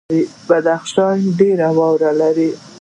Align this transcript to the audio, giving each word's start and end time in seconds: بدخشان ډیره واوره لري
بدخشان 0.49 1.17
ډیره 1.39 1.67
واوره 1.77 2.11
لري 2.21 2.49